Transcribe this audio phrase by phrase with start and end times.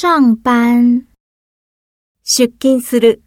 [0.00, 1.06] 上班，
[2.24, 3.22] 出勤する。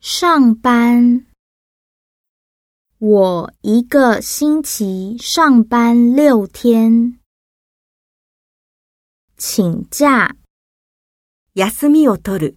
[0.00, 1.26] 上班。
[2.98, 7.20] 我一个星期上班六天。
[9.36, 10.34] 请假，
[11.54, 12.56] 休みを取る。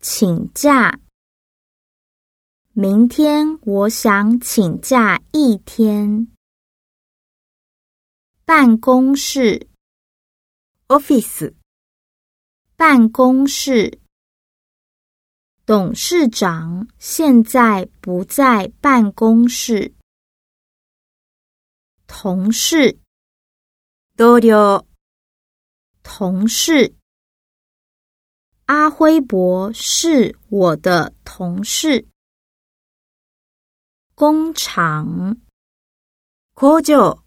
[0.00, 0.98] 请假。
[2.72, 6.28] 明天我想请假一天。
[8.44, 9.68] 办公室，
[10.88, 11.54] オフィス。
[12.75, 13.99] 办公室
[15.65, 19.93] 董事长现在不在办公室。
[22.07, 22.97] 同事
[24.17, 24.83] ，doyo，
[26.03, 26.93] 同事
[28.65, 32.05] 阿辉伯是我的同事。
[34.15, 35.37] 工厂
[36.55, 37.21] ，kojo，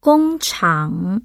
[0.00, 1.20] 工厂。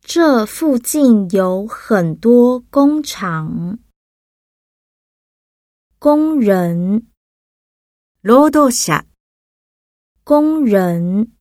[0.00, 3.78] 这附近有很多工厂，
[5.98, 7.08] 工人，
[8.22, 9.04] 劳动者，
[10.24, 11.32] 工人。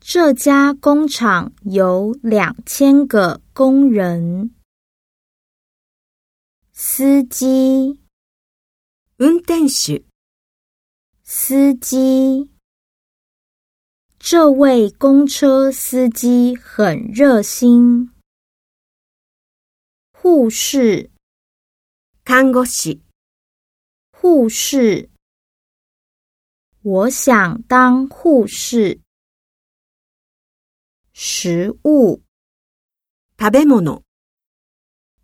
[0.00, 4.54] 这家工厂有两千个工人，
[6.72, 8.00] 司机，
[9.18, 10.00] 運転手，
[11.22, 12.50] 司机。
[14.28, 18.10] 这位公车司机很热心。
[20.12, 21.08] 护士，
[22.24, 23.00] 看过去。
[24.10, 25.08] 护士，
[26.82, 28.98] 我想当护士。
[31.12, 32.20] 食物，
[33.38, 34.02] 食べ物。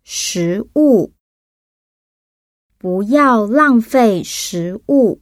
[0.05, 1.11] 食物，
[2.77, 5.21] 不要浪费食物。